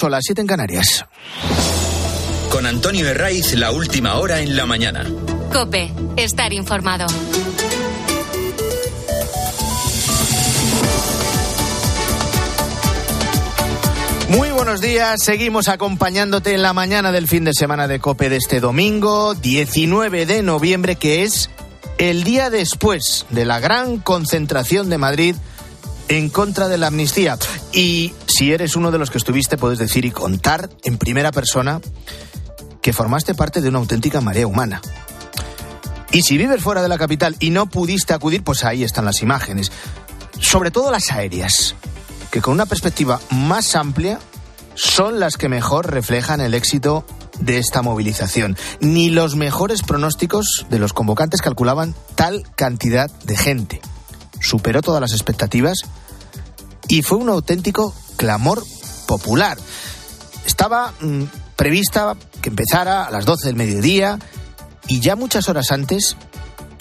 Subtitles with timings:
[0.00, 1.04] Son las 7 en Canarias.
[2.50, 5.04] Con Antonio Herraiz, la última hora en la mañana.
[5.52, 7.06] Cope, estar informado.
[14.30, 18.36] Muy buenos días, seguimos acompañándote en la mañana del fin de semana de Cope de
[18.36, 21.50] este domingo, 19 de noviembre, que es
[21.98, 25.36] el día después de la gran concentración de Madrid
[26.08, 27.38] en contra de la amnistía.
[27.72, 31.78] Y si eres uno de los que estuviste, puedes decir y contar en primera persona
[32.80, 34.80] que formaste parte de una auténtica marea humana.
[36.10, 39.20] Y si vives fuera de la capital y no pudiste acudir, pues ahí están las
[39.20, 39.70] imágenes.
[40.38, 41.74] Sobre todo las aéreas
[42.30, 44.18] que con una perspectiva más amplia
[44.74, 47.04] son las que mejor reflejan el éxito
[47.40, 48.56] de esta movilización.
[48.80, 53.82] Ni los mejores pronósticos de los convocantes calculaban tal cantidad de gente.
[54.40, 55.82] Superó todas las expectativas
[56.88, 58.62] y fue un auténtico clamor
[59.06, 59.56] popular.
[60.44, 61.22] Estaba mm,
[61.56, 64.18] prevista que empezara a las 12 del mediodía
[64.88, 66.18] y ya muchas horas antes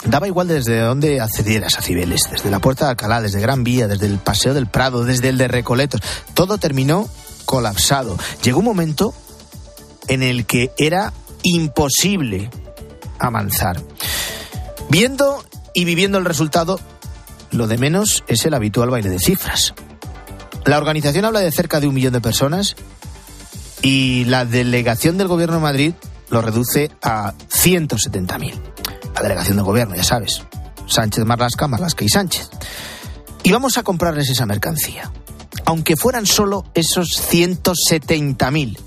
[0.05, 3.85] Daba igual desde donde accedieras a Cibeles, desde la Puerta de Alcalá, desde Gran Vía,
[3.87, 5.99] desde el Paseo del Prado, desde el de Recoletos.
[6.33, 7.09] Todo terminó
[7.43, 8.17] colapsado.
[8.41, 9.13] Llegó un momento
[10.07, 11.11] en el que era
[11.43, 12.49] imposible
[13.19, 13.83] avanzar.
[14.89, 15.43] Viendo
[15.73, 16.79] y viviendo el resultado,
[17.51, 19.73] lo de menos es el habitual baile de cifras.
[20.69, 22.75] La organización habla de cerca de un millón de personas
[23.81, 25.93] y la delegación del Gobierno de Madrid
[26.29, 28.53] lo reduce a 170.000
[29.15, 30.43] la delegación de gobierno, ya sabes.
[30.85, 32.51] Sánchez Marlasca, Marlasca y Sánchez.
[33.41, 35.11] Y vamos a comprarles esa mercancía.
[35.65, 38.77] Aunque fueran solo esos 170.000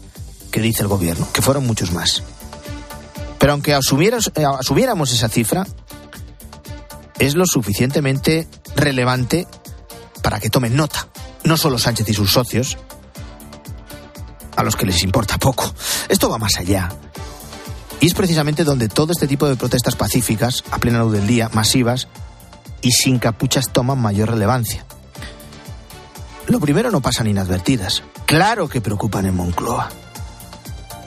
[0.52, 2.22] que dice el gobierno, que fueron muchos más.
[3.40, 5.66] Pero aunque eh, asumiéramos esa cifra,
[7.18, 9.48] es lo suficientemente relevante
[10.22, 11.08] para que tomen nota.
[11.44, 12.78] No solo Sánchez y sus socios,
[14.56, 15.72] a los que les importa poco.
[16.08, 16.90] Esto va más allá.
[18.00, 21.50] Y es precisamente donde todo este tipo de protestas pacíficas, a plena luz del día,
[21.52, 22.08] masivas
[22.80, 24.84] y sin capuchas, toman mayor relevancia.
[26.48, 28.02] Lo primero no pasan inadvertidas.
[28.26, 29.90] Claro que preocupan en Moncloa.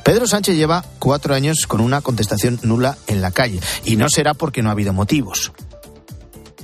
[0.03, 4.34] Pedro Sánchez lleva cuatro años con una contestación nula en la calle, y no será
[4.34, 5.51] porque no ha habido motivos.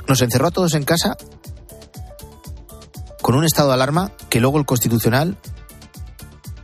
[0.07, 1.17] Nos encerró a todos en casa
[3.21, 5.37] con un estado de alarma que luego el Constitucional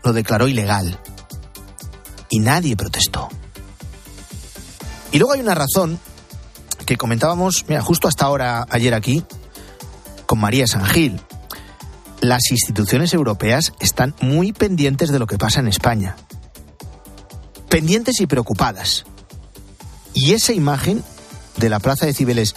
[0.03, 0.99] lo declaró ilegal.
[2.29, 3.29] Y nadie protestó.
[5.11, 5.99] Y luego hay una razón
[6.85, 9.23] que comentábamos, mira, justo hasta ahora, ayer aquí,
[10.25, 11.19] con María Sangil.
[12.21, 16.15] Las instituciones europeas están muy pendientes de lo que pasa en España.
[17.69, 19.05] Pendientes y preocupadas.
[20.13, 21.03] Y esa imagen
[21.57, 22.55] de la Plaza de Cibeles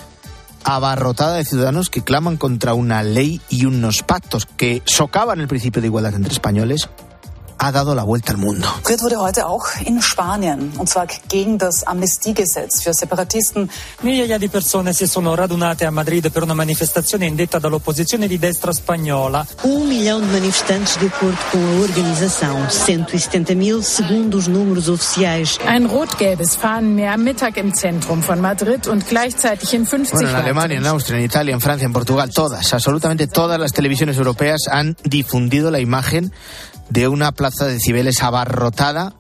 [0.75, 5.83] abarrotada de ciudadanos que claman contra una ley y unos pactos que socavan el principio
[5.83, 6.89] de igualdad entre españoles
[7.63, 8.67] ha dado la vuelta al mundo.
[8.83, 13.69] Geriert wurde heute auch in Spanien, und zwar gegen das Amnestiegesetz für Separatisten.
[14.03, 18.73] Migliaia di persone si sono radunate a Madrid per una manifestazione indetta dall'opposizione di destra
[18.73, 19.47] spagnola.
[19.65, 25.59] Um milhão de manifestantes de acordo com a organização, 170 mil segundo os números oficiais.
[25.67, 30.35] Ein rot-gelbes Fahnenmeer am Mittag im Zentrum von Madrid und gleichzeitig in 50 bueno, en
[30.35, 34.63] Alemania, en Austria, en Italia, en Francia, en Portugal, todas, absolutamente todas las televisiones europeas
[34.71, 36.33] han difundido la imagen
[36.91, 39.15] de una plaza de Cibeles abarrotada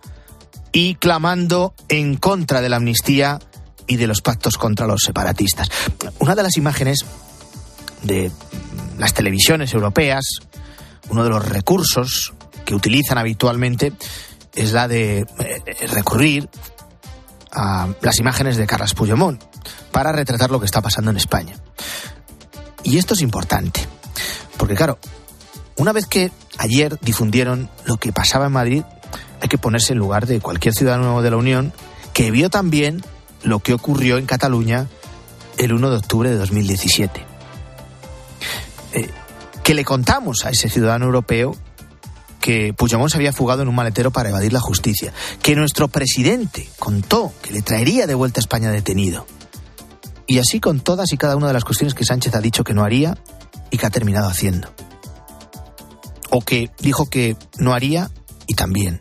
[0.72, 3.41] y clamando en contra de la amnistía
[3.86, 5.70] y de los pactos contra los separatistas.
[6.19, 7.04] Una de las imágenes
[8.03, 8.31] de
[8.98, 10.25] las televisiones europeas,
[11.08, 12.32] uno de los recursos
[12.64, 13.92] que utilizan habitualmente
[14.54, 16.48] es la de eh, recurrir
[17.52, 19.42] a las imágenes de Carles Puigdemont
[19.91, 21.56] para retratar lo que está pasando en España.
[22.82, 23.87] Y esto es importante,
[24.56, 24.98] porque claro,
[25.76, 28.82] una vez que ayer difundieron lo que pasaba en Madrid,
[29.41, 31.72] hay que ponerse en lugar de cualquier ciudadano de la Unión
[32.12, 33.03] que vio también
[33.43, 34.87] lo que ocurrió en Cataluña
[35.56, 37.25] el 1 de octubre de 2017.
[38.93, 39.09] Eh,
[39.62, 41.56] que le contamos a ese ciudadano europeo
[42.41, 46.69] que Puigdemont se había fugado en un maletero para evadir la justicia, que nuestro presidente
[46.79, 49.26] contó que le traería de vuelta a España detenido.
[50.26, 52.75] Y así con todas y cada una de las cuestiones que Sánchez ha dicho que
[52.75, 53.17] no haría
[53.70, 54.70] y que ha terminado haciendo
[56.31, 58.11] o que dijo que no haría
[58.47, 59.00] y también.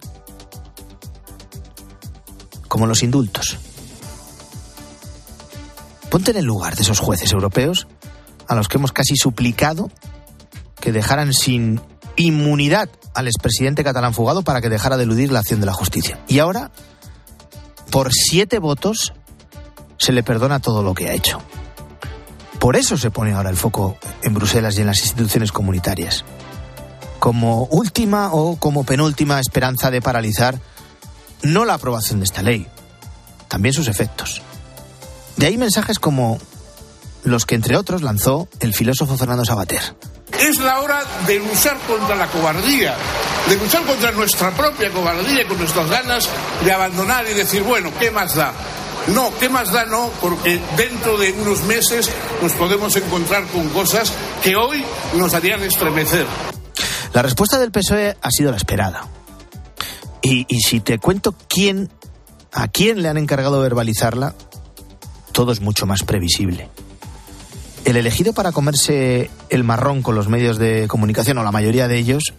[2.68, 3.58] Como los indultos.
[6.10, 7.88] Ponte en el lugar de esos jueces europeos
[8.48, 9.92] a los que hemos casi suplicado
[10.80, 11.82] que dejaran sin
[12.16, 16.20] inmunidad al expresidente catalán fugado para que dejara de eludir la acción de la justicia.
[16.28, 16.72] Y ahora,
[17.92, 19.14] por siete votos,
[19.98, 21.42] se le perdona todo lo que ha hecho.
[22.60, 26.26] Por eso se pone ahora el foco en Bruselas y en las instituciones comunitarias
[27.20, 30.60] como última o como penúltima esperanza de paralizar
[31.44, 32.68] no la aprobación de esta ley,
[33.48, 34.42] también sus efectos.
[35.38, 36.38] De ahí mensajes como
[37.24, 39.82] los que, entre otros, lanzó el filósofo Fernando Sabater.
[40.40, 42.96] Es la hora de luchar contra la cobardía,
[43.50, 46.30] de luchar contra nuestra propia cobardía, con nuestras ganas
[46.64, 48.54] de abandonar y decir, bueno, ¿qué más da?
[49.08, 49.86] No, ¿qué más da?
[49.86, 52.10] No, porque dentro de unos meses
[52.42, 54.14] nos podemos encontrar con cosas
[54.44, 54.84] que hoy
[55.16, 56.28] nos harían estremecer.
[57.14, 59.08] La respuesta del PSOE ha sido la esperada.
[60.22, 61.90] Y, si te cuento quién,
[62.52, 64.36] a quién le han encargado verbalizarla,
[65.32, 66.70] todo es mucho más previsible.
[67.86, 71.98] El elegido para comerse el marrón con los medios de comunicación, o la mayoría de
[71.98, 72.34] ellos,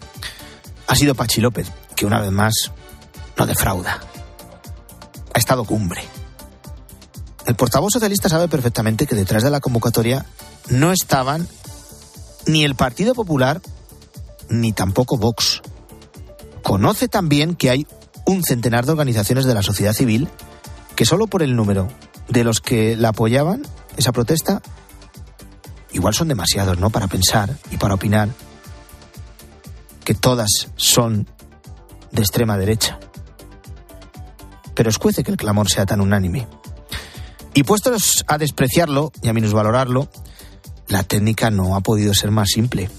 [0.87, 2.71] ha sido Pachi López, que una vez más
[3.37, 3.99] no defrauda.
[5.33, 6.03] Ha estado cumbre.
[7.45, 10.25] El portavoz socialista sabe perfectamente que detrás de la convocatoria
[10.69, 11.47] no estaban
[12.45, 13.61] ni el Partido Popular
[14.51, 15.61] ni tampoco Vox.
[16.61, 17.87] Conoce también que hay
[18.25, 20.27] un centenar de organizaciones de la sociedad civil
[20.95, 21.87] que solo por el número
[22.27, 23.63] de los que la apoyaban,
[23.97, 24.61] esa protesta,
[25.91, 26.89] igual son demasiados, ¿no?
[26.89, 28.29] Para pensar y para opinar
[30.03, 31.27] que todas son
[32.11, 32.99] de extrema derecha.
[34.75, 36.47] Pero escuece que el clamor sea tan unánime.
[37.53, 40.09] Y puestos a despreciarlo y a minusvalorarlo,
[40.87, 42.89] la técnica no ha podido ser más simple.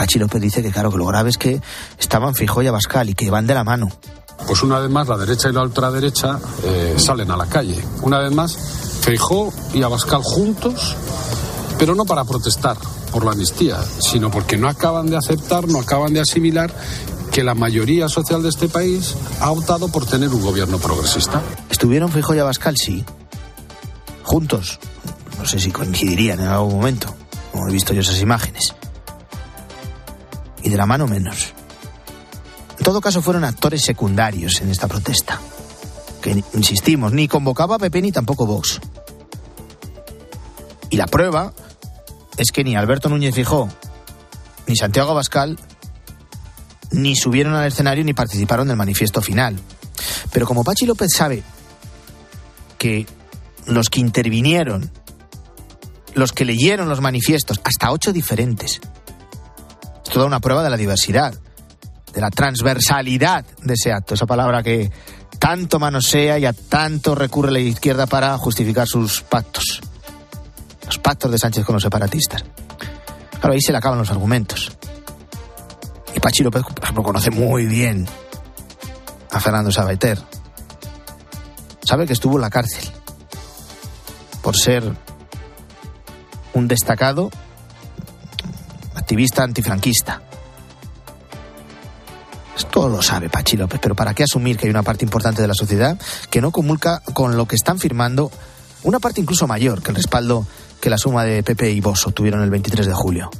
[0.00, 1.60] Pachi López dice que claro, que lo grave es que
[1.98, 3.90] estaban Fijo y Abascal y que van de la mano.
[4.46, 7.78] Pues una vez más la derecha y la ultraderecha eh, salen a la calle.
[8.00, 8.56] Una vez más,
[9.02, 10.96] Feijó y Abascal juntos,
[11.78, 12.78] pero no para protestar
[13.12, 16.72] por la amnistía, sino porque no acaban de aceptar, no acaban de asimilar
[17.30, 21.42] que la mayoría social de este país ha optado por tener un gobierno progresista.
[21.68, 22.74] ¿Estuvieron Fijo y Abascal?
[22.78, 23.04] Sí.
[24.22, 24.78] Juntos.
[25.36, 27.14] No sé si coincidirían en algún momento,
[27.52, 28.74] como he visto yo esas imágenes.
[30.62, 31.52] Y de la mano menos.
[32.78, 35.40] En todo caso, fueron actores secundarios en esta protesta.
[36.22, 38.80] Que, insistimos, ni convocaba a PP ni tampoco Vox.
[40.90, 41.52] Y la prueba
[42.36, 43.68] es que ni Alberto Núñez Fijó
[44.66, 45.58] ni Santiago Abascal
[46.90, 49.56] ni subieron al escenario ni participaron del manifiesto final.
[50.32, 51.42] Pero como Pachi López sabe
[52.78, 53.06] que
[53.66, 54.90] los que intervinieron,
[56.14, 58.80] los que leyeron los manifiestos, hasta ocho diferentes, es
[60.12, 61.34] toda una prueba de la diversidad,
[62.12, 64.90] de la transversalidad de ese acto, esa palabra que
[65.38, 69.80] tanto manosea y a tanto recurre la izquierda para justificar sus pactos.
[70.86, 72.44] Los pactos de Sánchez con los separatistas.
[73.38, 74.76] Claro, ahí se le acaban los argumentos.
[76.14, 78.06] Y Pachi López, por ejemplo, conoce muy bien
[79.30, 80.18] a Fernando Sabater.
[81.82, 82.90] Sabe que estuvo en la cárcel
[84.42, 84.82] por ser
[86.52, 87.30] un destacado
[89.10, 90.22] activista antifranquista.
[92.56, 95.48] Esto lo sabe Pachi López, pero ¿para qué asumir que hay una parte importante de
[95.48, 95.98] la sociedad
[96.30, 98.30] que no comulca con lo que están firmando?
[98.84, 100.46] Una parte incluso mayor que el respaldo
[100.80, 103.30] que la suma de Pepe y Bosch obtuvieron el 23 de julio.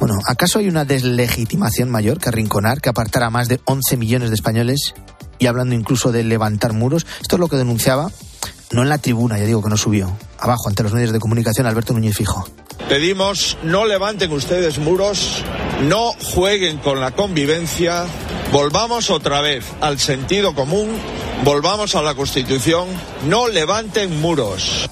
[0.00, 4.30] Bueno, ¿acaso hay una deslegitimación mayor que arrinconar, que apartar a más de 11 millones
[4.30, 4.94] de españoles
[5.38, 7.04] y hablando incluso de levantar muros?
[7.20, 8.10] Esto es lo que denunciaba,
[8.72, 11.66] no en la tribuna, ya digo que no subió, abajo ante los medios de comunicación
[11.66, 12.46] Alberto Núñez Fijo.
[12.88, 15.42] Pedimos no levanten ustedes muros,
[15.82, 18.06] no jueguen con la convivencia,
[18.52, 20.88] volvamos otra vez al sentido común,
[21.44, 22.88] volvamos a la Constitución,
[23.26, 24.88] no levanten muros.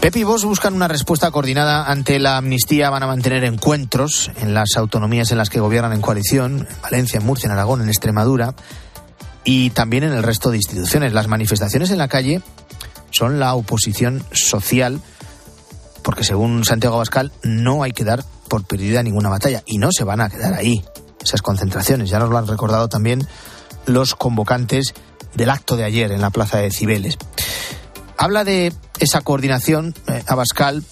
[0.00, 2.88] Pepe y vos buscan una respuesta coordinada ante la amnistía.
[2.88, 7.18] Van a mantener encuentros en las autonomías en las que gobiernan en coalición, en Valencia,
[7.18, 8.54] en Murcia, en Aragón, en Extremadura
[9.42, 11.12] y también en el resto de instituciones.
[11.12, 12.42] Las manifestaciones en la calle
[13.18, 15.00] son la oposición social
[16.02, 20.04] porque según Santiago Abascal no hay que dar por perdida ninguna batalla y no se
[20.04, 20.84] van a quedar ahí
[21.20, 22.10] esas concentraciones.
[22.10, 23.26] Ya nos lo han recordado también
[23.86, 24.94] los convocantes
[25.34, 27.18] del acto de ayer en la plaza de Cibeles.
[28.18, 30.82] Habla de esa coordinación, eh, Abascal,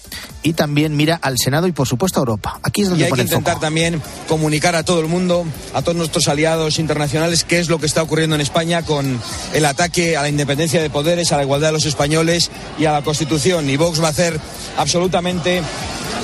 [0.43, 2.57] y también mira al Senado y, por supuesto, a Europa.
[2.63, 3.65] Aquí es donde y hay pone que intentar foco.
[3.65, 7.85] también comunicar a todo el mundo, a todos nuestros aliados internacionales, qué es lo que
[7.85, 9.19] está ocurriendo en España con
[9.53, 12.93] el ataque a la independencia de poderes, a la igualdad de los españoles y a
[12.93, 13.69] la Constitución.
[13.69, 14.39] Y Vox va a hacer
[14.77, 15.61] absolutamente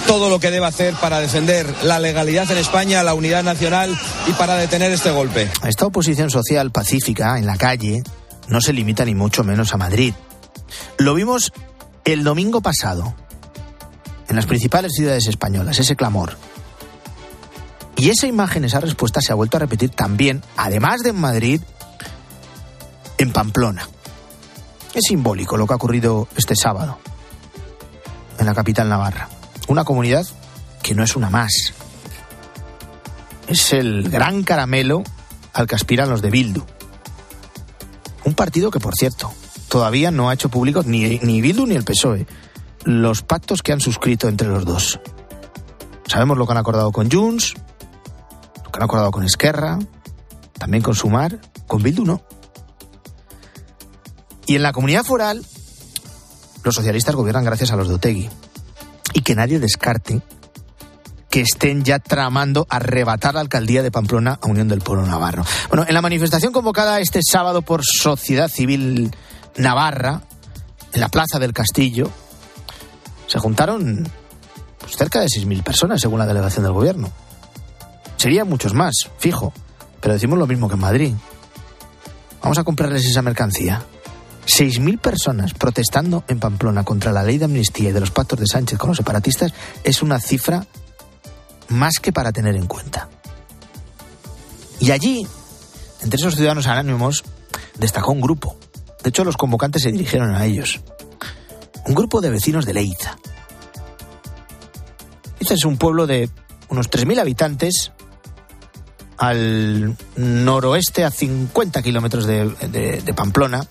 [0.07, 3.93] todo lo que debe hacer para defender la legalidad en España, la unidad nacional
[4.25, 5.50] y para detener este golpe.
[5.65, 8.03] Esta oposición social pacífica en la calle
[8.48, 10.13] no se limita ni mucho menos a Madrid.
[10.97, 11.53] Lo vimos
[12.05, 13.15] el domingo pasado
[14.27, 16.37] en las principales ciudades españolas, ese clamor.
[17.95, 21.61] Y esa imagen, esa respuesta se ha vuelto a repetir también, además de en Madrid,
[23.17, 23.87] en Pamplona.
[24.93, 26.99] Es simbólico lo que ha ocurrido este sábado
[28.37, 29.29] en la capital navarra.
[29.67, 30.25] una comunidad
[30.81, 31.73] que no es una más.
[33.47, 35.03] Es el gran caramelo
[35.53, 36.63] al que aspiran los de Bildu.
[38.25, 39.33] Un partido que, por cierto,
[39.73, 42.27] todavía no ha hecho público ni, ni Bildu ni el PSOE
[42.83, 44.99] los pactos que han suscrito entre los dos.
[46.05, 47.55] Sabemos lo que han acordado con Junts,
[48.63, 49.79] lo que han acordado con Esquerra,
[50.59, 52.21] también con Sumar, con Bildu no.
[54.45, 55.43] Y en la comunidad foral,
[56.63, 58.29] los socialistas gobiernan gracias a los de Otegui.
[59.15, 60.21] Y que nadie descarte
[61.31, 65.43] que estén ya tramando arrebatar la alcaldía de Pamplona a Unión del Pueblo Navarro.
[65.69, 69.09] Bueno, en la manifestación convocada este sábado por Sociedad Civil
[69.57, 70.22] Navarra,
[70.93, 72.10] en la Plaza del Castillo,
[73.27, 74.07] se juntaron
[74.79, 77.12] pues, cerca de 6.000 personas, según la delegación del gobierno.
[78.17, 79.53] Serían muchos más, fijo,
[80.00, 81.13] pero decimos lo mismo que en Madrid.
[82.41, 83.83] Vamos a comprarles esa mercancía.
[84.45, 88.48] 6.000 personas protestando en Pamplona contra la ley de amnistía y de los pactos de
[88.48, 90.65] Sánchez con los separatistas es una cifra
[91.69, 93.10] más que para tener en cuenta.
[94.79, 95.25] Y allí,
[96.01, 97.24] entre esos ciudadanos anónimos,
[97.79, 98.57] destacó un grupo.
[99.03, 100.81] De hecho, los convocantes se dirigieron a ellos.
[101.86, 103.17] Un grupo de vecinos de Leiza.
[105.39, 106.29] Este es un pueblo de
[106.69, 107.91] unos 3.000 habitantes
[109.17, 113.67] al noroeste, a 50 kilómetros de Pamplona,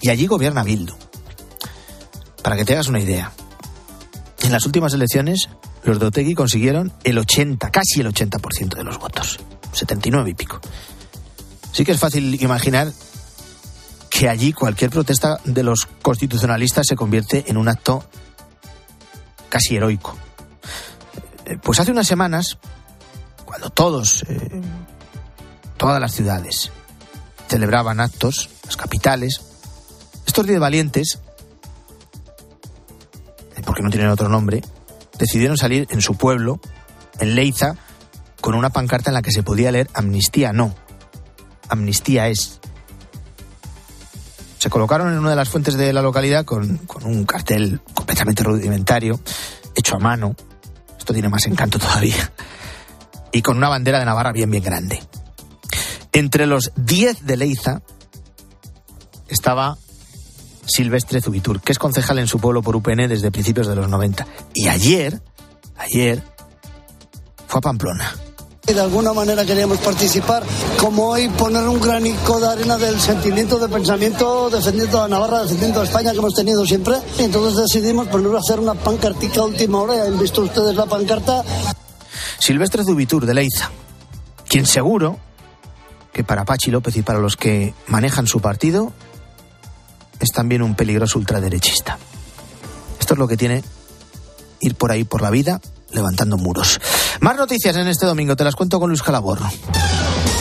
[0.00, 0.94] y allí gobierna Bildu.
[2.42, 3.32] Para que te hagas una idea,
[4.42, 5.48] en las últimas elecciones
[5.84, 9.38] los de Otegui consiguieron el 80, casi el 80% de los votos,
[9.72, 10.60] 79 y pico.
[11.72, 12.92] Sí que es fácil imaginar
[14.22, 18.04] que allí cualquier protesta de los constitucionalistas se convierte en un acto
[19.48, 20.16] casi heroico.
[21.44, 22.56] Eh, Pues hace unas semanas,
[23.44, 24.62] cuando todos, eh,
[25.76, 26.70] todas las ciudades
[27.48, 29.40] celebraban actos, las capitales,
[30.24, 31.18] estos diez valientes,
[33.56, 34.62] eh, porque no tienen otro nombre,
[35.18, 36.60] decidieron salir en su pueblo,
[37.18, 37.74] en Leiza,
[38.40, 40.76] con una pancarta en la que se podía leer amnistía no.
[41.68, 42.60] Amnistía es.
[44.62, 48.44] Se colocaron en una de las fuentes de la localidad con, con un cartel completamente
[48.44, 49.18] rudimentario,
[49.74, 50.36] hecho a mano.
[50.96, 52.30] Esto tiene más encanto todavía.
[53.32, 55.02] Y con una bandera de Navarra bien, bien grande.
[56.12, 57.82] Entre los 10 de Leiza
[59.26, 59.76] estaba
[60.64, 64.24] Silvestre Zubitur, que es concejal en su pueblo por UPN desde principios de los 90.
[64.54, 65.20] Y ayer,
[65.76, 66.22] ayer,
[67.48, 68.14] fue a Pamplona.
[68.72, 70.42] De alguna manera queríamos participar,
[70.80, 75.82] como hoy poner un granico de arena del sentimiento de pensamiento defendiendo a Navarra, defendiendo
[75.82, 76.96] a España que hemos tenido siempre.
[77.18, 80.02] Entonces decidimos poner a hacer una pancartica a última hora.
[80.04, 81.44] Han visto ustedes la pancarta.
[82.38, 83.70] Silvestre Zubitur de Leiza,
[84.48, 85.18] quien seguro
[86.14, 88.92] que para Pachi López y para los que manejan su partido
[90.18, 91.98] es también un peligroso ultraderechista.
[92.98, 93.62] Esto es lo que tiene
[94.60, 95.60] ir por ahí por la vida
[95.92, 96.80] levantando muros.
[97.20, 99.46] Más noticias en este domingo, te las cuento con Luis Calaborro.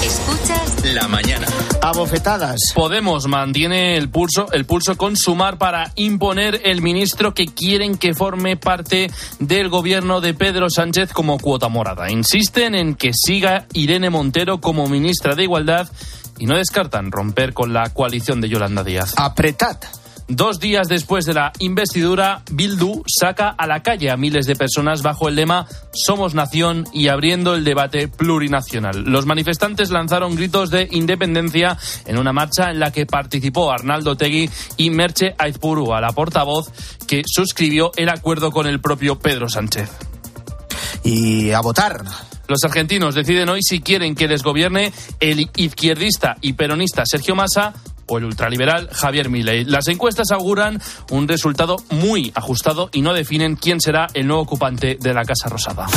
[0.03, 1.47] Escuchas La mañana.
[1.81, 2.59] Abofetadas.
[2.75, 8.13] Podemos mantiene el pulso, el pulso con sumar para imponer el ministro que quieren que
[8.13, 12.09] forme parte del gobierno de Pedro Sánchez como cuota morada.
[12.11, 15.89] Insisten en que siga Irene Montero como ministra de Igualdad
[16.39, 19.13] y no descartan romper con la coalición de Yolanda Díaz.
[19.17, 19.77] Apretad.
[20.33, 25.01] Dos días después de la investidura, Bildu saca a la calle a miles de personas
[25.01, 29.03] bajo el lema Somos Nación y abriendo el debate plurinacional.
[29.03, 34.49] Los manifestantes lanzaron gritos de independencia en una marcha en la que participó Arnaldo Tegui
[34.77, 36.71] y Merche Aizpuru, a la portavoz
[37.05, 39.91] que suscribió el acuerdo con el propio Pedro Sánchez.
[41.03, 42.05] Y a votar.
[42.47, 47.73] Los argentinos deciden hoy si quieren que les gobierne el izquierdista y peronista Sergio Massa
[48.11, 49.63] o el ultraliberal Javier Milei.
[49.63, 54.97] Las encuestas auguran un resultado muy ajustado y no definen quién será el nuevo ocupante
[54.99, 55.87] de la Casa Rosada.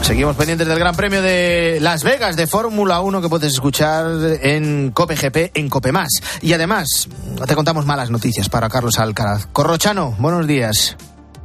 [0.00, 4.06] Seguimos pendientes del Gran Premio de Las Vegas de Fórmula 1 que puedes escuchar
[4.42, 6.08] en Cope GP, en Cope Más.
[6.40, 7.06] Y además,
[7.46, 9.46] te contamos malas noticias para Carlos Alcaraz.
[9.52, 10.96] Corrochano, buenos días.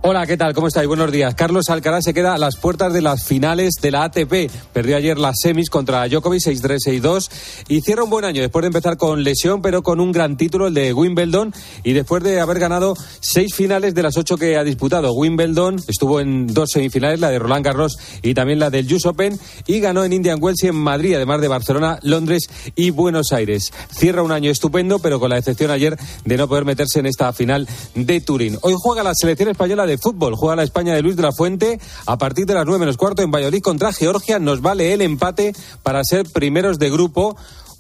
[0.07, 0.53] Hola, ¿qué tal?
[0.53, 0.87] ¿Cómo estáis?
[0.87, 1.33] Buenos días.
[1.33, 4.51] Carlos Alcaraz se queda a las puertas de las finales de la ATP.
[4.71, 7.31] Perdió ayer las semis contra Djokovic 6-3, 6-2
[7.69, 10.67] y cierra un buen año después de empezar con lesión, pero con un gran título,
[10.67, 14.63] el de Wimbledon, y después de haber ganado seis finales de las ocho que ha
[14.63, 15.11] disputado.
[15.11, 19.39] Wimbledon estuvo en dos semifinales, la de Roland Garros y también la del US Open,
[19.65, 22.43] y ganó en Indian Wells y en Madrid, además de Barcelona, Londres
[22.75, 23.73] y Buenos Aires.
[23.89, 27.33] Cierra un año estupendo, pero con la excepción ayer de no poder meterse en esta
[27.33, 28.59] final de Turín.
[28.61, 30.35] Hoy juega la selección española de fútbol.
[30.35, 33.21] Juega la España de Luis de la Fuente a partir de las nueve menos cuarto
[33.21, 34.39] en Valladolid contra Georgia.
[34.39, 37.35] Nos vale el empate para ser primeros de grupo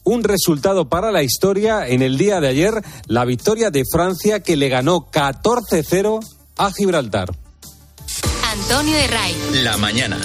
[0.05, 2.73] un resultado para la historia en el día de ayer,
[3.07, 6.19] la victoria de Francia que le ganó 14-0
[6.57, 7.35] a Gibraltar.
[8.51, 9.35] Antonio Herray.
[9.63, 10.17] La mañana.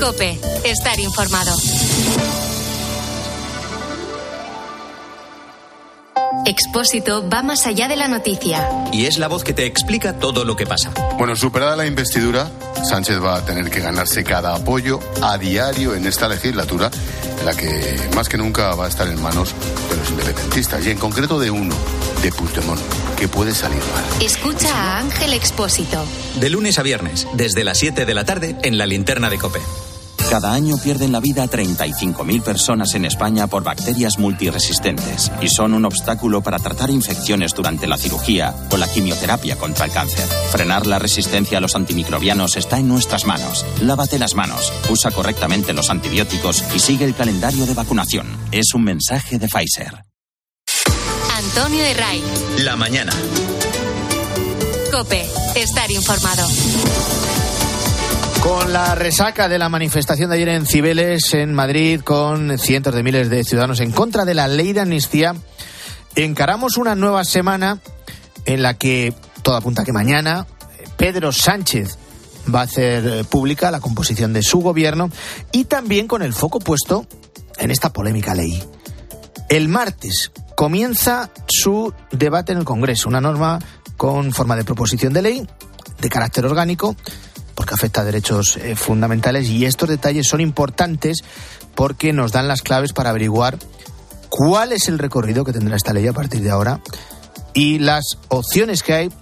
[0.00, 1.54] Cope, estar informado.
[6.46, 8.68] Expósito va más allá de la noticia.
[8.92, 10.92] Y es la voz que te explica todo lo que pasa.
[11.18, 12.50] Bueno, superada la investidura,
[12.88, 16.90] Sánchez va a tener que ganarse cada apoyo a diario en esta legislatura,
[17.40, 19.54] en la que más que nunca va a estar en manos
[19.90, 21.74] de los independentistas, y en concreto de uno,
[22.22, 22.80] de Puigdemont,
[23.18, 24.04] que puede salir mal.
[24.22, 26.04] Escucha a Ángel Expósito.
[26.36, 29.60] De lunes a viernes, desde las 7 de la tarde, en la linterna de Cope.
[30.30, 35.84] Cada año pierden la vida 35.000 personas en España por bacterias multiresistentes y son un
[35.84, 40.24] obstáculo para tratar infecciones durante la cirugía o la quimioterapia contra el cáncer.
[40.52, 43.66] Frenar la resistencia a los antimicrobianos está en nuestras manos.
[43.82, 48.28] Lávate las manos, usa correctamente los antibióticos y sigue el calendario de vacunación.
[48.52, 50.04] Es un mensaje de Pfizer.
[51.38, 52.22] Antonio Herray.
[52.58, 53.12] La mañana.
[54.92, 56.46] Cope, estar informado.
[58.42, 63.02] Con la resaca de la manifestación de ayer en Cibeles, en Madrid, con cientos de
[63.02, 65.34] miles de ciudadanos en contra de la ley de amnistía,
[66.14, 67.80] encaramos una nueva semana
[68.46, 70.46] en la que todo apunta que mañana
[70.96, 71.98] Pedro Sánchez
[72.52, 75.10] va a hacer eh, pública la composición de su gobierno
[75.52, 77.06] y también con el foco puesto
[77.58, 78.62] en esta polémica ley.
[79.50, 83.58] El martes comienza su debate en el Congreso, una norma
[83.96, 85.46] con forma de proposición de ley
[86.00, 86.96] de carácter orgánico
[87.60, 91.18] porque afecta a derechos eh, fundamentales y estos detalles son importantes
[91.74, 93.58] porque nos dan las claves para averiguar
[94.30, 96.80] cuál es el recorrido que tendrá esta ley a partir de ahora
[97.52, 99.12] y las opciones que hay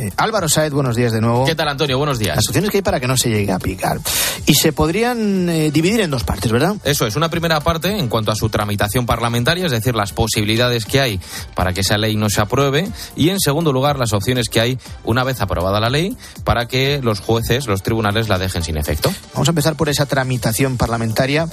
[0.00, 1.44] eh, Álvaro Saez, buenos días de nuevo.
[1.44, 1.98] ¿Qué tal, Antonio?
[1.98, 2.36] Buenos días.
[2.36, 4.00] Las opciones que hay para que no se llegue a picar.
[4.46, 6.76] Y se podrían eh, dividir en dos partes, ¿verdad?
[6.84, 10.86] Eso es, una primera parte en cuanto a su tramitación parlamentaria, es decir, las posibilidades
[10.86, 11.20] que hay
[11.54, 12.88] para que esa ley no se apruebe.
[13.14, 17.00] Y en segundo lugar, las opciones que hay una vez aprobada la ley para que
[17.02, 19.12] los jueces, los tribunales la dejen sin efecto.
[19.34, 21.46] Vamos a empezar por esa tramitación parlamentaria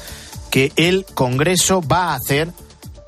[0.49, 2.49] que el Congreso va a hacer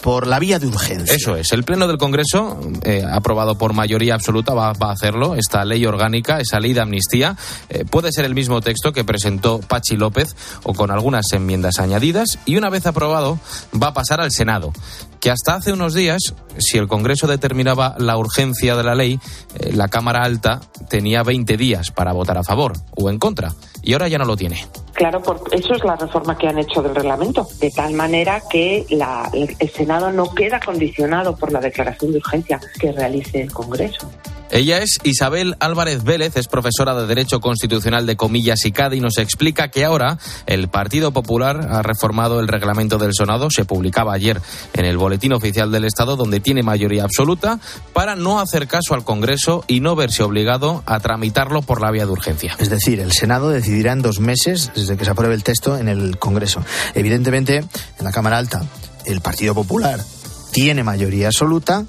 [0.01, 1.15] por la vía de urgencia.
[1.15, 1.51] Eso es.
[1.51, 5.35] El Pleno del Congreso, eh, aprobado por mayoría absoluta, va, va, a hacerlo.
[5.35, 7.35] Esta ley orgánica, esa ley de amnistía,
[7.69, 12.39] eh, puede ser el mismo texto que presentó Pachi López o con algunas enmiendas añadidas.
[12.45, 13.39] Y una vez aprobado,
[13.81, 14.71] va a pasar al Senado
[15.19, 19.19] que hasta hace unos días, si el Congreso determinaba la urgencia de la ley,
[19.55, 23.93] eh, la Cámara Alta tenía 20 días para votar a favor o en contra, y
[23.93, 24.65] ahora ya no lo tiene.
[24.99, 28.85] Claro, porque eso es la reforma que han hecho del reglamento, de tal manera que
[28.89, 34.11] la, el Senado no queda condicionado por la declaración de urgencia que realice el Congreso.
[34.51, 38.99] Ella es Isabel Álvarez Vélez, es profesora de Derecho Constitucional de Comillas y CADE y
[38.99, 44.13] nos explica que ahora el Partido Popular ha reformado el reglamento del Senado, se publicaba
[44.13, 44.41] ayer
[44.73, 47.59] en el Boletín Oficial del Estado, donde tiene mayoría absoluta,
[47.93, 52.05] para no hacer caso al Congreso y no verse obligado a tramitarlo por la vía
[52.05, 52.55] de urgencia.
[52.57, 55.87] Es decir, el Senado decidirá en dos meses desde que se apruebe el texto en
[55.87, 56.63] el Congreso.
[56.95, 58.63] Evidentemente, en la Cámara Alta,
[59.05, 60.03] el Partido Popular
[60.51, 61.85] tiene mayoría absoluta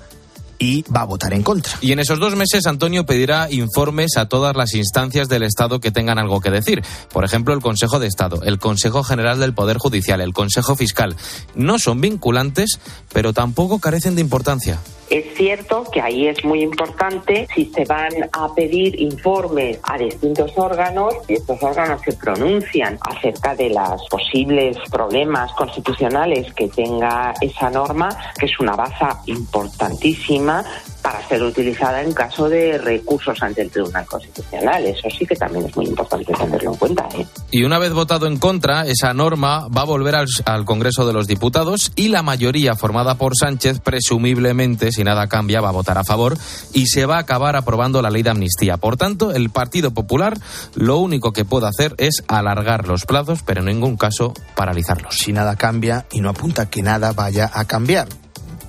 [0.60, 1.72] y va a votar en contra.
[1.80, 5.90] Y en esos dos meses, Antonio pedirá informes a todas las instancias del Estado que
[5.90, 6.82] tengan algo que decir.
[7.12, 11.16] Por ejemplo, el Consejo de Estado, el Consejo General del Poder Judicial, el Consejo Fiscal.
[11.54, 12.78] No son vinculantes,
[13.12, 14.78] pero tampoco carecen de importancia.
[15.08, 20.52] Es cierto que ahí es muy importante si se van a pedir informes a distintos
[20.54, 27.70] órganos y estos órganos se pronuncian acerca de los posibles problemas constitucionales que tenga esa
[27.70, 30.49] norma, que es una baza importantísima
[31.02, 34.84] para ser utilizada en caso de recursos ante el Tribunal Constitucional.
[34.84, 37.08] Eso sí que también es muy importante tenerlo en cuenta.
[37.14, 37.26] ¿eh?
[37.50, 41.12] Y una vez votado en contra, esa norma va a volver al, al, Congreso de
[41.12, 45.98] los Diputados y la mayoría formada por Sánchez, presumiblemente, si nada cambia, va a votar
[45.98, 46.36] a favor
[46.72, 48.76] y se va a acabar aprobando la ley de amnistía.
[48.76, 50.38] Por tanto, el Partido Popular
[50.74, 55.16] lo único que puede hacer es alargar los plazos, pero en ningún caso paralizarlos.
[55.16, 58.08] Si nada cambia y no apunta que nada vaya a cambiar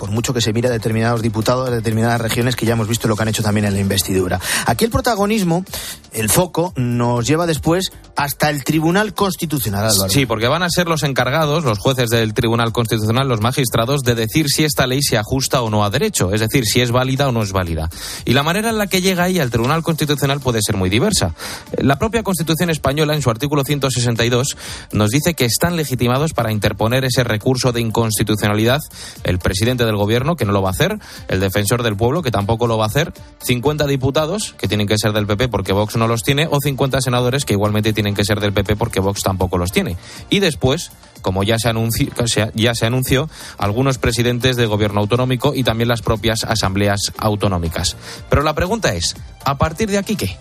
[0.01, 3.07] por mucho que se mire a determinados diputados de determinadas regiones que ya hemos visto
[3.07, 4.39] lo que han hecho también en la investidura.
[4.65, 5.63] Aquí el protagonismo,
[6.11, 9.91] el foco, nos lleva después hasta el Tribunal Constitucional.
[10.09, 14.15] Sí, porque van a ser los encargados, los jueces del Tribunal Constitucional, los magistrados, de
[14.15, 17.29] decir si esta ley se ajusta o no a derecho, es decir, si es válida
[17.29, 17.89] o no es válida.
[18.25, 21.33] Y la manera en la que llega ahí al Tribunal Constitucional puede ser muy diversa.
[21.77, 24.57] La propia Constitución española, en su artículo 162,
[24.91, 28.79] nos dice que están legitimados para interponer ese recurso de inconstitucionalidad
[29.23, 32.31] el presidente del gobierno, que no lo va a hacer, el defensor del pueblo, que
[32.31, 35.95] tampoco lo va a hacer, 50 diputados, que tienen que ser del PP porque Vox
[35.95, 38.99] no no los tiene o 50 senadores que igualmente tienen que ser del PP porque
[38.99, 39.97] Vox tampoco los tiene.
[40.31, 42.11] Y después, como ya se, anunció,
[42.55, 47.97] ya se anunció, algunos presidentes de gobierno autonómico y también las propias asambleas autonómicas.
[48.31, 50.37] Pero la pregunta es, ¿a partir de aquí qué?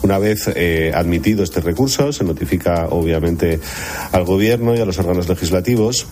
[0.00, 3.60] Una vez eh, admitido este recurso, se notifica obviamente
[4.12, 6.06] al Gobierno y a los órganos legislativos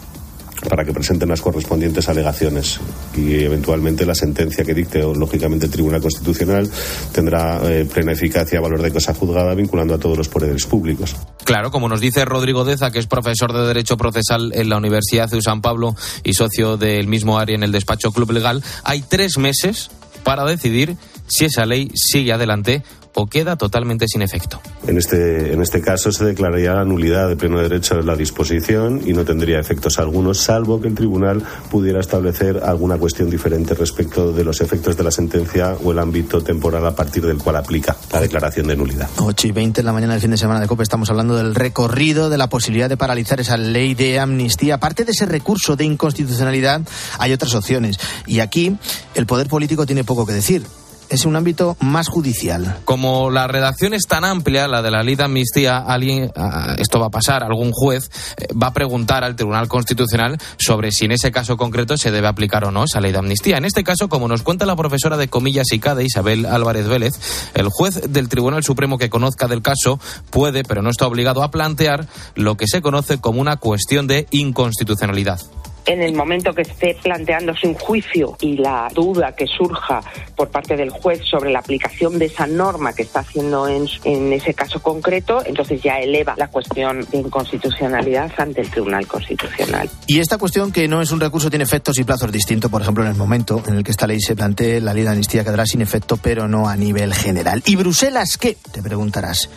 [0.68, 2.80] para que presenten las correspondientes alegaciones
[3.16, 6.68] y eventualmente la sentencia que dicte o lógicamente el Tribunal Constitucional
[7.12, 11.16] tendrá eh, plena eficacia valor de cosa juzgada vinculando a todos los poderes públicos.
[11.44, 15.30] Claro, como nos dice Rodrigo Deza, que es profesor de Derecho Procesal en la Universidad
[15.30, 19.38] de San Pablo y socio del mismo área en el despacho Club Legal, hay tres
[19.38, 19.90] meses
[20.22, 20.96] para decidir
[21.26, 22.82] si esa ley sigue adelante
[23.14, 24.60] o queda totalmente sin efecto.
[24.86, 29.02] En este, en este caso se declararía la nulidad de pleno derecho de la disposición
[29.04, 34.32] y no tendría efectos algunos, salvo que el tribunal pudiera establecer alguna cuestión diferente respecto
[34.32, 37.96] de los efectos de la sentencia o el ámbito temporal a partir del cual aplica
[38.12, 39.08] la declaración de nulidad.
[39.18, 41.54] 8 y 20 en la mañana del fin de semana de COPE estamos hablando del
[41.54, 44.76] recorrido de la posibilidad de paralizar esa ley de amnistía.
[44.76, 46.82] Aparte de ese recurso de inconstitucionalidad,
[47.18, 47.98] hay otras opciones.
[48.26, 48.76] Y aquí
[49.14, 50.62] el poder político tiene poco que decir
[51.10, 52.78] es un ámbito más judicial.
[52.84, 57.00] Como la redacción es tan amplia, la de la ley de amnistía, alguien, ah, esto
[57.00, 61.12] va a pasar, algún juez eh, va a preguntar al Tribunal Constitucional sobre si en
[61.12, 63.58] ese caso concreto se debe aplicar o no esa ley de amnistía.
[63.58, 67.14] En este caso, como nos cuenta la profesora de comillas y CADE, Isabel Álvarez Vélez,
[67.54, 69.98] el juez del Tribunal Supremo que conozca del caso
[70.30, 74.26] puede, pero no está obligado a plantear lo que se conoce como una cuestión de
[74.30, 75.40] inconstitucionalidad
[75.86, 80.00] en el momento que esté planteándose un juicio y la duda que surja
[80.36, 84.32] por parte del juez sobre la aplicación de esa norma que está haciendo en, en,
[84.32, 89.88] ese caso concreto, entonces ya eleva la cuestión de inconstitucionalidad ante el Tribunal Constitucional.
[90.06, 93.04] Y esta cuestión que no es un recurso tiene efectos y plazos distintos, por ejemplo,
[93.04, 95.66] en el momento en el que esta ley se plantee, la ley de amnistía quedará
[95.66, 97.62] sin efecto, pero no a nivel general.
[97.66, 98.56] ¿Y Bruselas qué?
[98.72, 99.48] Te preguntarás.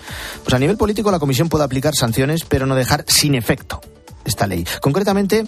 [0.43, 3.81] Pues a nivel político la Comisión puede aplicar sanciones, pero no dejar sin efecto
[4.25, 4.65] esta ley.
[4.81, 5.45] Concretamente,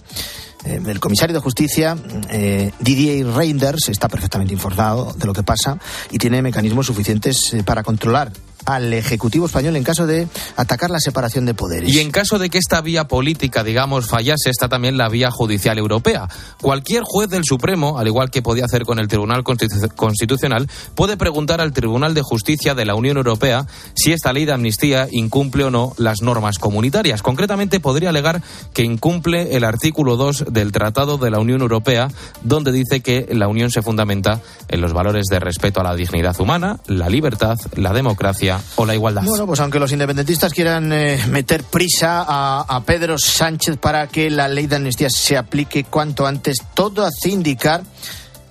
[0.65, 1.97] eh, el comisario de Justicia,
[2.29, 5.77] eh, Didier Reinders, está perfectamente informado de lo que pasa
[6.11, 8.31] y tiene mecanismos suficientes eh, para controlar
[8.65, 11.93] al Ejecutivo español en caso de atacar la separación de poderes.
[11.93, 15.77] Y en caso de que esta vía política, digamos, fallase, está también la vía judicial
[15.77, 16.27] europea.
[16.61, 21.61] Cualquier juez del Supremo, al igual que podía hacer con el Tribunal Constitucional, puede preguntar
[21.61, 25.71] al Tribunal de Justicia de la Unión Europea si esta ley de amnistía incumple o
[25.71, 27.21] no las normas comunitarias.
[27.21, 28.41] Concretamente, podría alegar
[28.73, 32.09] que incumple el artículo 2 del Tratado de la Unión Europea,
[32.43, 36.39] donde dice que la Unión se fundamenta en los valores de respeto a la dignidad
[36.39, 39.23] humana, la libertad, la democracia o la igualdad.
[39.23, 44.47] Bueno, pues aunque los independentistas quieran eh, meter prisa a, Pedro Sánchez para que la
[44.47, 47.83] ley de amnistía se aplique cuanto antes, todo hace indicar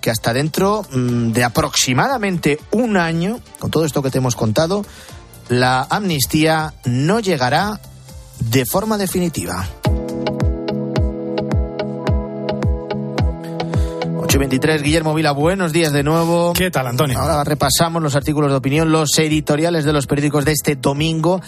[0.00, 4.84] que hasta dentro mmm, de aproximadamente un año, con todo esto que te hemos contado,
[5.48, 7.80] la amnistía no llegará
[8.40, 9.68] de forma definitiva.
[14.38, 16.52] 23, Guillermo Vila, buenos días de nuevo.
[16.54, 17.18] ¿Qué tal, Antonio?
[17.18, 21.40] Ahora repasamos los artículos de opinión, los editoriales de los periódicos de este domingo.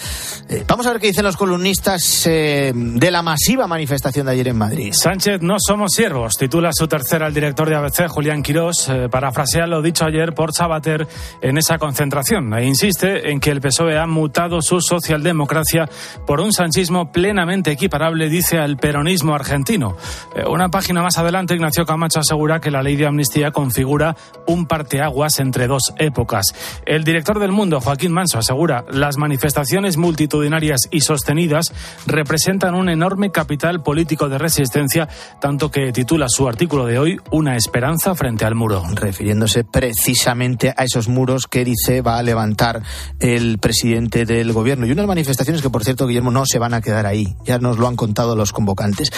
[0.48, 4.48] Eh, vamos a ver qué dicen los columnistas eh, de la masiva manifestación de ayer
[4.48, 4.92] en Madrid.
[4.92, 9.66] Sánchez, no somos siervos, titula su tercera el director de ABC, Julián Quirós, eh, parafrasea
[9.66, 11.06] lo dicho ayer por Sabater
[11.42, 12.54] en esa concentración.
[12.54, 15.88] E insiste en que el PSOE ha mutado su socialdemocracia
[16.26, 19.96] por un sanchismo plenamente equiparable, dice, al peronismo argentino.
[20.36, 24.66] Eh, una página más adelante, Ignacio Camacho asegura que la ley de amnistía configura un
[24.66, 26.46] parteaguas entre dos épocas.
[26.84, 31.72] El director del Mundo, Joaquín Manso, asegura las manifestaciones multitudinarias y sostenidas
[32.06, 35.08] representan un enorme capital político de resistencia,
[35.40, 38.82] tanto que titula su artículo de hoy Una esperanza frente al muro.
[38.94, 42.82] Refiriéndose precisamente a esos muros que dice va a levantar
[43.20, 44.86] el presidente del gobierno.
[44.86, 47.36] Y unas manifestaciones que, por cierto, Guillermo, no se van a quedar ahí.
[47.44, 49.10] Ya nos lo han contado los convocantes.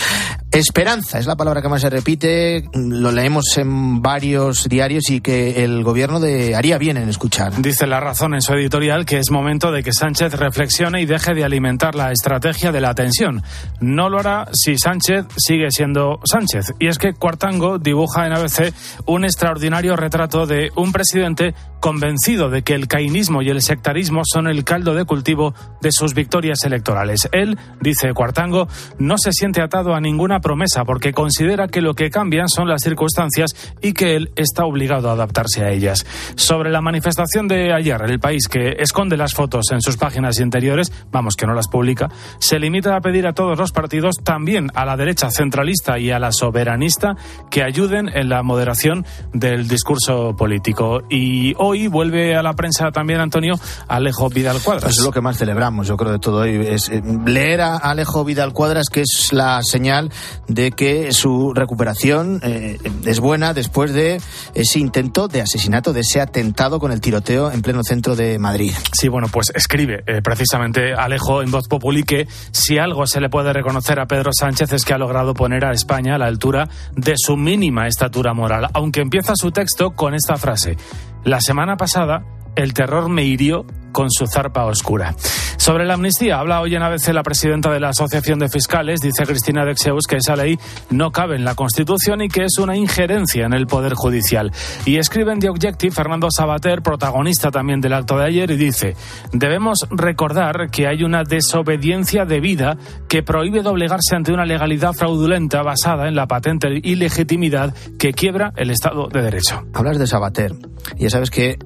[0.50, 2.64] Esperanza es la palabra que más se repite.
[2.72, 6.20] Lo leemos en varios diarios y que el gobierno
[6.56, 7.52] haría bien en escuchar.
[7.60, 11.34] Dice La Razón en su editorial que es momento de que Sánchez reflexione y deje
[11.34, 13.42] de alimentar la estrategia de la tensión.
[13.80, 16.72] No lo hará si Sánchez sigue siendo Sánchez.
[16.78, 18.72] Y es que Cuartango dibuja en ABC
[19.04, 24.48] un extraordinario retrato de un presidente convencido de que el cainismo y el sectarismo son
[24.48, 27.28] el caldo de cultivo de sus victorias electorales.
[27.32, 28.66] Él, dice Cuartango,
[28.98, 32.82] no se siente atado a ninguna promesa porque considera que lo que cambian son las
[32.82, 36.06] circunstancias y que él está obligado a adaptarse a ellas.
[36.36, 40.92] Sobre la manifestación de ayer, el país que esconde las fotos en sus páginas interiores,
[41.10, 44.84] vamos que no las publica, se limita a pedir a todos los partidos, también a
[44.84, 47.16] la derecha centralista y a la soberanista,
[47.50, 51.02] que ayuden en la moderación del discurso político.
[51.08, 53.54] Y hoy vuelve a la prensa también, Antonio,
[53.88, 54.92] Alejo Vidal Cuadras.
[54.92, 56.50] Eso es lo que más celebramos, yo creo, de todo hoy.
[56.50, 60.10] Eh, leer a Alejo Vidal Cuadras, que es la señal
[60.48, 64.20] de que su recuperación eh, es buena después de
[64.54, 68.72] ese intento de asesinato, de ese atentado con el tiroteo en pleno centro de Madrid.
[68.92, 73.28] Sí, bueno, pues escribe eh, precisamente Alejo en Voz Populi que si algo se le
[73.28, 76.68] puede reconocer a Pedro Sánchez es que ha logrado poner a España a la altura
[76.96, 80.76] de su mínima estatura moral, aunque empieza su texto con esta frase.
[81.24, 82.22] La semana pasada
[82.58, 85.14] el terror me hirió con su zarpa oscura.
[85.56, 89.24] Sobre la amnistía, habla hoy en ABC la presidenta de la Asociación de Fiscales, dice
[89.24, 90.58] Cristina Dexeus, que esa ley
[90.90, 94.52] no cabe en la Constitución y que es una injerencia en el Poder Judicial.
[94.86, 98.96] Y escribe en The Objective Fernando Sabater, protagonista también del acto de ayer, y dice,
[99.32, 102.76] debemos recordar que hay una desobediencia debida
[103.08, 108.70] que prohíbe doblegarse ante una legalidad fraudulenta basada en la patente ilegitimidad que quiebra el
[108.70, 109.62] Estado de Derecho.
[109.74, 110.54] Hablas de Sabater.
[110.96, 111.58] Ya sabes que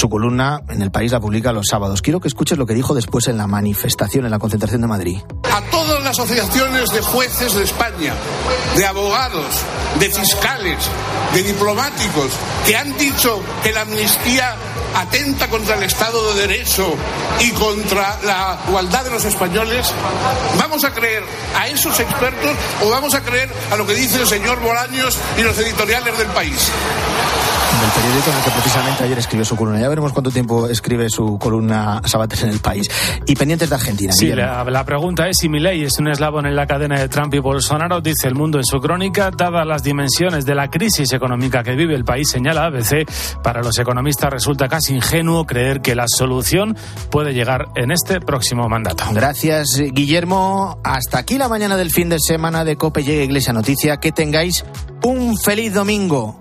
[0.00, 2.00] su columna en el país la publica los sábados.
[2.00, 5.18] Quiero que escuches lo que dijo después en la manifestación, en la concentración de Madrid.
[5.52, 8.14] A todas las asociaciones de jueces de España,
[8.78, 9.62] de abogados,
[9.98, 10.78] de fiscales,
[11.34, 12.32] de diplomáticos,
[12.66, 14.56] que han dicho que la amnistía
[14.94, 16.94] atenta contra el Estado de Derecho
[17.40, 19.92] y contra la igualdad de los españoles,
[20.58, 21.22] ¿vamos a creer
[21.56, 25.42] a esos expertos o vamos a creer a lo que dice el señor Bolaños y
[25.42, 26.70] los editoriales del país?
[27.80, 29.80] del periódico en el que precisamente ayer escribió su columna.
[29.80, 32.90] Ya veremos cuánto tiempo escribe su columna Sabater en el país.
[33.26, 34.12] Y pendientes de Argentina.
[34.12, 37.32] Sí, la, la, pregunta es si Milei es un eslabón en la cadena de Trump
[37.34, 41.62] y Bolsonaro, dice el mundo en su crónica, dadas las dimensiones de la crisis económica
[41.62, 43.08] que vive el país, señala ABC,
[43.42, 46.76] para los economistas resulta casi ingenuo creer que la solución
[47.10, 49.04] puede llegar en este próximo mandato.
[49.12, 50.78] Gracias, Guillermo.
[50.84, 53.98] Hasta aquí la mañana del fin de semana de Cope Llega Iglesia Noticia.
[53.98, 54.64] Que tengáis
[55.02, 56.38] un feliz domingo.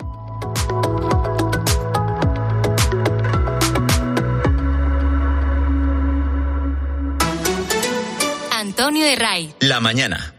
[8.52, 9.54] Antonio de Ray.
[9.60, 10.38] La mañana.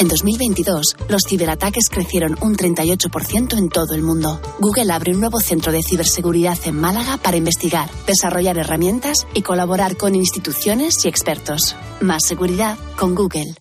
[0.00, 4.40] En 2022, los ciberataques crecieron un 38% en todo el mundo.
[4.58, 9.98] Google abre un nuevo centro de ciberseguridad en Málaga para investigar, desarrollar herramientas y colaborar
[9.98, 11.76] con instituciones y expertos.
[12.00, 13.54] Más seguridad con Google.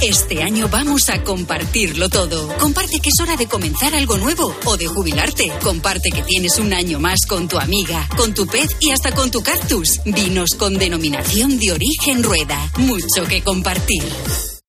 [0.00, 2.48] Este año vamos a compartirlo todo.
[2.56, 5.52] Comparte que es hora de comenzar algo nuevo o de jubilarte.
[5.62, 9.30] Comparte que tienes un año más con tu amiga, con tu pez y hasta con
[9.30, 10.00] tu cactus.
[10.06, 12.70] Vinos con denominación de origen rueda.
[12.78, 14.02] Mucho que compartir.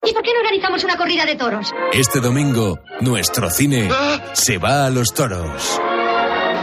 [0.06, 1.72] ¿Y por qué no organizamos una corrida de toros?
[1.92, 3.90] Este domingo, nuestro cine
[4.34, 5.82] se va a los toros.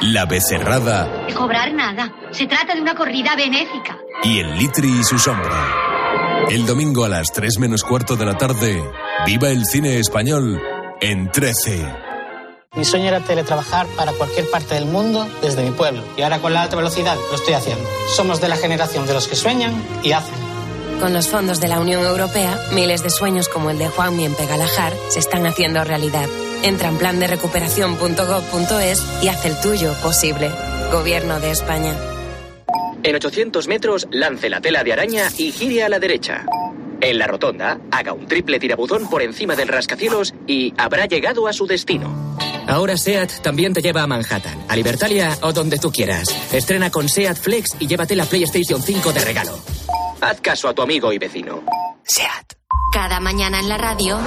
[0.02, 1.26] La Becerrada.
[1.26, 2.12] De cobrar nada.
[2.30, 3.98] Se trata de una corrida benéfica.
[4.22, 6.46] Y el Litri y su sombra.
[6.50, 8.82] El domingo a las 3 menos cuarto de la tarde,
[9.26, 10.60] viva el cine español
[11.00, 11.86] en 13.
[12.74, 16.02] Mi sueño era teletrabajar para cualquier parte del mundo desde mi pueblo.
[16.16, 17.84] Y ahora con la alta velocidad lo estoy haciendo.
[18.16, 20.41] Somos de la generación de los que sueñan y hacen.
[21.02, 24.36] Con los fondos de la Unión Europea, miles de sueños como el de Juanmi en
[24.36, 26.28] Pegalajar se están haciendo realidad.
[26.62, 30.52] Entra en plan de recuperación.gov.es y haz el tuyo posible.
[30.92, 31.96] Gobierno de España.
[33.02, 36.46] En 800 metros, lance la tela de araña y gire a la derecha.
[37.00, 41.52] En la rotonda, haga un triple tirabuzón por encima del rascacielos y habrá llegado a
[41.52, 42.36] su destino.
[42.68, 46.28] Ahora SEAT también te lleva a Manhattan, a Libertalia o donde tú quieras.
[46.52, 49.58] Estrena con SEAT Flex y llévate la PlayStation 5 de regalo.
[50.22, 51.62] Haz caso a tu amigo y vecino.
[52.04, 52.52] SEAT.
[52.92, 54.20] Cada mañana en la radio.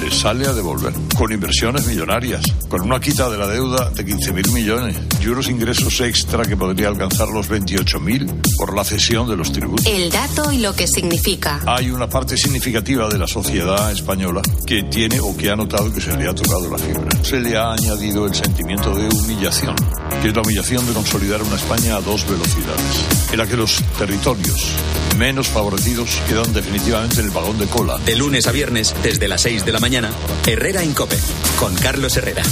[0.00, 4.52] les sale a devolver, con inversiones millonarias, con una quita de la deuda de 15.000
[4.52, 9.52] millones y unos ingresos extra que podría alcanzar los 28.000 por la cesión de los
[9.52, 9.86] tributos.
[9.86, 11.60] El dato y lo que significa.
[11.66, 16.00] Hay una parte significativa de la sociedad española que tiene o que ha notado que
[16.00, 17.08] se le ha tocado la fibra.
[17.22, 19.76] Se le ha añadido el sentimiento de humillación,
[20.20, 23.82] que es la humillación de consolidar una España a dos velocidades, en la que los
[23.98, 24.72] territorios
[25.16, 27.98] menos favorecidos quedan definitivamente en el vagón de cola.
[27.98, 30.10] De lunes a viernes, desde las 6 de la mañana,
[30.46, 31.18] Herrera Incope,
[31.58, 32.42] con Carlos Herrera.